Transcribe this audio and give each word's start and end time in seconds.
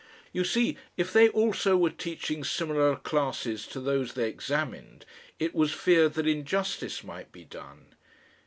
You 0.33 0.43
see, 0.43 0.77
if 0.97 1.13
they 1.13 1.29
also 1.29 1.77
were 1.77 1.91
teaching 1.91 2.43
similar 2.43 2.95
classes 2.95 3.67
to 3.67 3.79
those 3.79 4.13
they 4.13 4.27
examined, 4.27 5.05
it 5.37 5.53
was 5.53 5.73
feared 5.73 6.15
that 6.15 6.25
injustice 6.25 7.03
might 7.03 7.31
be 7.31 7.43
done. 7.43 7.93